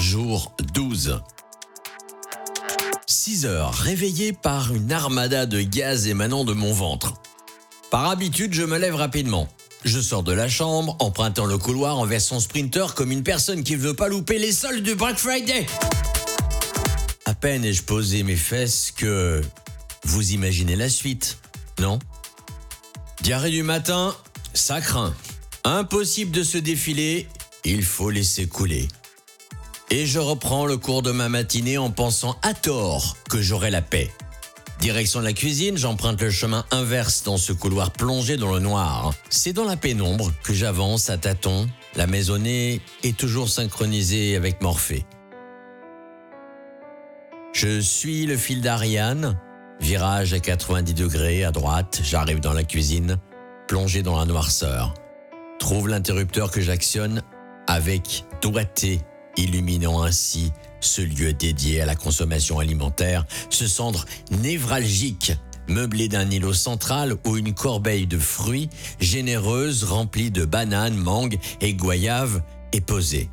jour 0.00 0.54
12. 0.74 1.20
6 3.06 3.46
heures, 3.46 3.74
réveillé 3.74 4.32
par 4.32 4.74
une 4.74 4.92
armada 4.92 5.46
de 5.46 5.60
gaz 5.60 6.06
émanant 6.06 6.44
de 6.44 6.52
mon 6.52 6.72
ventre. 6.72 7.14
Par 7.90 8.08
habitude, 8.08 8.54
je 8.54 8.62
me 8.62 8.78
lève 8.78 8.94
rapidement. 8.94 9.48
Je 9.84 10.00
sors 10.00 10.22
de 10.22 10.32
la 10.32 10.48
chambre, 10.48 10.96
empruntant 11.00 11.46
le 11.46 11.58
couloir 11.58 11.98
en 11.98 12.06
version 12.06 12.40
sprinter 12.40 12.94
comme 12.94 13.12
une 13.12 13.22
personne 13.22 13.62
qui 13.62 13.72
ne 13.74 13.78
veut 13.78 13.94
pas 13.94 14.08
louper 14.08 14.38
les 14.38 14.52
soldes 14.52 14.82
du 14.82 14.94
Black 14.94 15.18
Friday. 15.18 15.66
À 17.24 17.34
peine 17.34 17.64
ai-je 17.64 17.82
posé 17.82 18.22
mes 18.22 18.36
fesses 18.36 18.92
que... 18.94 19.42
Vous 20.04 20.32
imaginez 20.32 20.76
la 20.76 20.88
suite, 20.88 21.38
non? 21.80 21.98
Diarrhée 23.20 23.50
du 23.50 23.62
matin, 23.62 24.14
ça 24.54 24.80
craint. 24.80 25.12
Impossible 25.64 26.30
de 26.30 26.44
se 26.44 26.56
défiler, 26.56 27.26
il 27.64 27.82
faut 27.82 28.10
laisser 28.10 28.46
couler. 28.46 28.88
Et 29.90 30.04
je 30.04 30.18
reprends 30.18 30.66
le 30.66 30.76
cours 30.76 31.02
de 31.02 31.12
ma 31.12 31.28
matinée 31.28 31.78
en 31.78 31.90
pensant 31.90 32.36
à 32.42 32.52
tort 32.52 33.16
que 33.30 33.40
j'aurai 33.40 33.70
la 33.70 33.80
paix. 33.80 34.10
Direction 34.80 35.20
de 35.20 35.24
la 35.24 35.32
cuisine, 35.32 35.76
j'emprunte 35.76 36.20
le 36.20 36.30
chemin 36.30 36.64
inverse 36.70 37.24
dans 37.24 37.38
ce 37.38 37.52
couloir 37.52 37.90
plongé 37.90 38.36
dans 38.36 38.52
le 38.52 38.60
noir. 38.60 39.12
C'est 39.30 39.52
dans 39.52 39.64
la 39.64 39.76
pénombre 39.76 40.30
que 40.44 40.52
j'avance 40.52 41.10
à 41.10 41.16
tâtons. 41.16 41.66
La 41.96 42.06
maisonnée 42.06 42.80
est 43.02 43.16
toujours 43.16 43.48
synchronisée 43.48 44.36
avec 44.36 44.60
Morphée. 44.60 45.04
Je 47.54 47.80
suis 47.80 48.26
le 48.26 48.36
fil 48.36 48.60
d'Ariane, 48.60 49.36
virage 49.80 50.34
à 50.34 50.38
90 50.38 50.94
degrés 50.94 51.44
à 51.44 51.50
droite, 51.50 52.00
j'arrive 52.04 52.40
dans 52.40 52.52
la 52.52 52.62
cuisine, 52.62 53.18
plongé 53.66 54.02
dans 54.02 54.18
la 54.18 54.26
noirceur. 54.26 54.94
Trouve 55.58 55.88
l'interrupteur 55.88 56.50
que 56.52 56.60
j'actionne 56.60 57.22
avec 57.66 58.24
doigté, 58.42 59.00
illuminant 59.38 60.02
ainsi 60.02 60.52
ce 60.80 61.00
lieu 61.00 61.32
dédié 61.32 61.80
à 61.80 61.86
la 61.86 61.94
consommation 61.94 62.58
alimentaire, 62.58 63.24
ce 63.50 63.66
centre 63.66 64.04
névralgique 64.30 65.32
meublé 65.68 66.08
d'un 66.08 66.30
îlot 66.30 66.54
central 66.54 67.16
où 67.26 67.36
une 67.36 67.54
corbeille 67.54 68.06
de 68.06 68.18
fruits 68.18 68.70
généreuse 69.00 69.84
remplie 69.84 70.30
de 70.30 70.44
bananes, 70.44 70.96
mangues 70.96 71.38
et 71.60 71.74
goyaves 71.74 72.42
est 72.72 72.80
posée. 72.80 73.28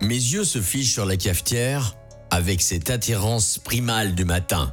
Mes 0.00 0.14
yeux 0.14 0.44
se 0.44 0.60
fichent 0.60 0.92
sur 0.92 1.06
la 1.06 1.16
cafetière 1.16 1.96
avec 2.30 2.62
cette 2.62 2.90
attirance 2.90 3.58
primale 3.58 4.14
du 4.14 4.24
matin. 4.24 4.72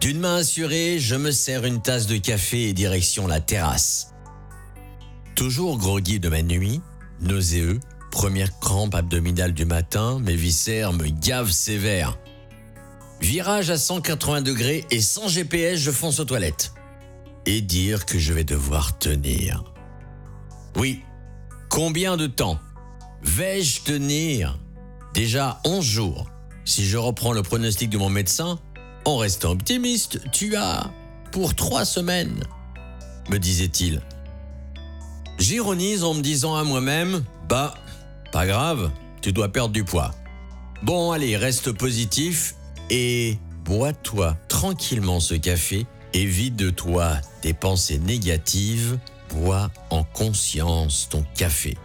D'une 0.00 0.18
main 0.18 0.36
assurée, 0.36 0.98
je 0.98 1.14
me 1.14 1.30
sers 1.30 1.64
une 1.64 1.80
tasse 1.80 2.06
de 2.06 2.16
café 2.16 2.68
et 2.68 2.72
direction 2.72 3.26
la 3.26 3.40
terrasse. 3.40 4.14
Toujours 5.36 5.78
groggy 5.78 6.18
de 6.18 6.28
ma 6.28 6.42
nuit, 6.42 6.80
nauséeux, 7.20 7.78
première 8.12 8.56
crampe 8.60 8.94
abdominale 8.94 9.54
du 9.54 9.64
matin, 9.64 10.20
mes 10.20 10.36
viscères 10.36 10.92
me 10.92 11.08
gavent 11.08 11.50
sévère. 11.50 12.18
Virage 13.20 13.70
à 13.70 13.78
180 13.78 14.42
degrés 14.42 14.84
et 14.90 15.00
sans 15.00 15.28
GPS, 15.28 15.80
je 15.80 15.90
fonce 15.90 16.20
aux 16.20 16.24
toilettes. 16.24 16.74
Et 17.46 17.62
dire 17.62 18.04
que 18.06 18.18
je 18.18 18.32
vais 18.32 18.44
devoir 18.44 18.98
tenir. 18.98 19.64
Oui, 20.76 21.00
combien 21.68 22.16
de 22.16 22.26
temps 22.26 22.60
vais-je 23.22 23.80
tenir? 23.80 24.58
Déjà 25.14 25.60
11 25.64 25.84
jours. 25.84 26.26
Si 26.64 26.84
je 26.84 26.98
reprends 26.98 27.32
le 27.32 27.42
pronostic 27.42 27.88
de 27.88 27.98
mon 27.98 28.10
médecin, 28.10 28.58
en 29.04 29.16
restant 29.16 29.50
optimiste, 29.50 30.20
tu 30.32 30.54
as 30.54 30.92
pour 31.30 31.54
trois 31.54 31.84
semaines, 31.84 32.44
me 33.30 33.38
disait-il. 33.38 34.02
J'ironise 35.38 36.04
en 36.04 36.14
me 36.14 36.20
disant 36.20 36.54
à 36.54 36.62
moi-même, 36.62 37.24
bah, 37.48 37.74
pas 38.32 38.46
grave, 38.46 38.90
tu 39.20 39.32
dois 39.32 39.50
perdre 39.50 39.72
du 39.72 39.84
poids. 39.84 40.10
Bon, 40.82 41.12
allez, 41.12 41.36
reste 41.36 41.70
positif 41.70 42.56
et 42.90 43.38
bois-toi 43.64 44.36
tranquillement 44.48 45.20
ce 45.20 45.34
café 45.34 45.86
et 46.14 46.24
vide 46.24 46.56
de 46.56 46.70
toi 46.70 47.18
tes 47.42 47.52
pensées 47.52 47.98
négatives, 47.98 48.98
bois 49.30 49.70
en 49.90 50.02
conscience 50.02 51.08
ton 51.10 51.24
café. 51.36 51.76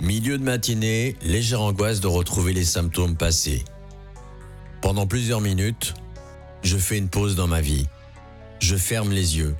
Milieu 0.00 0.36
de 0.36 0.42
matinée, 0.42 1.16
légère 1.22 1.60
angoisse 1.60 2.00
de 2.00 2.08
retrouver 2.08 2.52
les 2.52 2.64
symptômes 2.64 3.16
passés. 3.16 3.64
Pendant 4.80 5.06
plusieurs 5.06 5.40
minutes, 5.40 5.94
je 6.62 6.76
fais 6.76 6.98
une 6.98 7.08
pause 7.08 7.36
dans 7.36 7.46
ma 7.46 7.60
vie. 7.60 7.86
Je 8.58 8.76
ferme 8.76 9.12
les 9.12 9.36
yeux, 9.36 9.54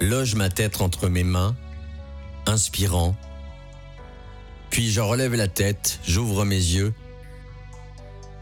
loge 0.00 0.36
ma 0.36 0.48
tête 0.48 0.80
entre 0.80 1.08
mes 1.08 1.24
mains, 1.24 1.54
inspirant. 2.46 3.14
Puis 4.74 4.90
je 4.90 5.00
relève 5.00 5.34
la 5.36 5.46
tête, 5.46 6.00
j'ouvre 6.04 6.44
mes 6.44 6.56
yeux 6.56 6.92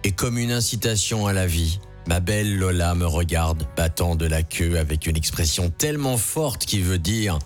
et 0.03 0.13
comme 0.13 0.39
une 0.39 0.51
incitation 0.51 1.27
à 1.27 1.35
la 1.35 1.47
vie, 1.47 1.79
ma 2.09 2.21
belle 2.21 2.57
Lola 2.57 2.95
me 2.95 3.05
regarde 3.05 3.69
battant 3.77 4.17
de 4.17 4.25
la 4.25 4.43
queue 4.43 4.79
avec 4.79 5.07
une 5.07 5.19
expression 5.19 5.69
tellement 5.69 6.17
forte 6.17 6.65
qui 6.65 6.81
veut 6.81 6.99
dire⁇ 6.99 7.37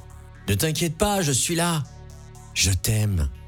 Ne 0.49 0.55
t'inquiète 0.55 0.97
pas, 0.97 1.21
je 1.21 1.33
suis 1.33 1.57
là, 1.57 1.83
je 2.55 2.71
t'aime⁇ 2.71 3.29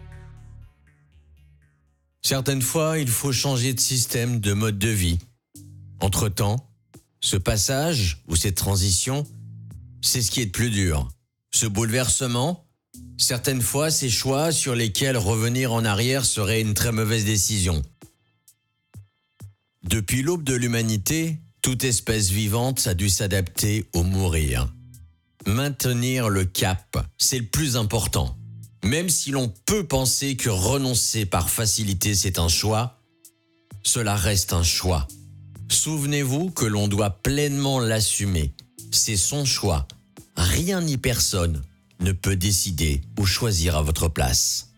Certaines 2.21 2.61
fois, 2.61 2.99
il 2.99 3.09
faut 3.09 3.31
changer 3.31 3.75
de 3.75 3.81
système, 3.81 4.41
de 4.41 4.53
mode 4.55 4.77
de 4.81 4.89
vie. 4.89 5.21
Entre-temps, 6.01 6.69
ce 7.21 7.37
passage 7.37 8.25
ou 8.27 8.35
cette 8.35 8.57
transition, 8.57 9.25
c'est 10.03 10.21
ce 10.21 10.33
qui 10.33 10.41
est 10.41 10.47
de 10.47 10.51
plus 10.51 10.71
dur. 10.71 11.09
Ce 11.53 11.67
bouleversement, 11.67 12.68
certaines 13.19 13.61
fois, 13.61 13.91
ces 13.91 14.09
choix 14.09 14.53
sur 14.53 14.75
lesquels 14.75 15.17
revenir 15.17 15.73
en 15.73 15.85
arrière 15.85 16.25
serait 16.25 16.63
une 16.63 16.75
très 16.75 16.93
mauvaise 16.93 17.25
décision. 17.25 17.83
Depuis 19.83 20.23
l'aube 20.23 20.45
de 20.45 20.55
l'humanité, 20.55 21.39
toute 21.61 21.85
espèce 21.85 22.31
vivante 22.31 22.87
a 22.87 22.95
dû 22.95 23.11
s'adapter 23.11 23.87
au 23.93 24.05
mourir. 24.05 24.73
Maintenir 25.47 26.29
le 26.29 26.45
cap, 26.45 26.97
c'est 27.19 27.39
le 27.39 27.47
plus 27.47 27.77
important. 27.77 28.37
Même 28.85 29.09
si 29.09 29.31
l'on 29.31 29.53
peut 29.67 29.85
penser 29.85 30.37
que 30.37 30.51
renoncer 30.51 31.27
par 31.27 31.51
facilité 31.51 32.15
c'est 32.15 32.39
un 32.39 32.49
choix, 32.49 33.01
cela 33.83 34.15
reste 34.15 34.53
un 34.53 34.63
choix. 34.63 35.09
Souvenez-vous 35.69 36.51
que 36.51 36.65
l'on 36.65 36.89
doit 36.89 37.11
pleinement 37.11 37.81
l'assumer. 37.81 38.53
C'est 38.93 39.17
son 39.17 39.45
choix. 39.45 39.87
Rien 40.37 40.81
ni 40.81 40.97
personne 40.97 41.63
ne 42.01 42.13
peut 42.13 42.37
décider 42.37 43.03
ou 43.19 43.27
choisir 43.27 43.77
à 43.77 43.83
votre 43.83 44.09
place. 44.09 44.69